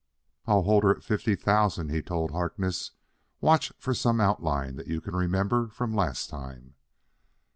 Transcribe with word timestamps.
"I'll 0.47 0.63
hold 0.63 0.83
her 0.83 0.89
at 0.95 1.03
fifty 1.03 1.35
thousand," 1.35 1.89
he 1.89 2.01
told 2.01 2.31
Harkness. 2.31 2.89
"Watch 3.39 3.71
for 3.77 3.93
some 3.93 4.19
outline 4.19 4.75
that 4.77 4.87
you 4.87 4.99
can 4.99 5.15
remember 5.15 5.67
from 5.67 5.93
last 5.93 6.27
time." 6.27 6.73